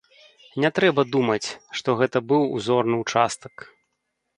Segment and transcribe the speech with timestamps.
[0.63, 1.47] Не трэба думаць,
[1.81, 3.73] што гэта быў узорны ўчастак.